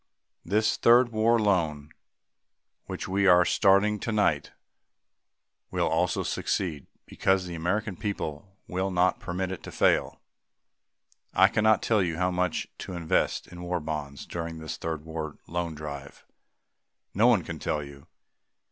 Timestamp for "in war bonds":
13.49-14.25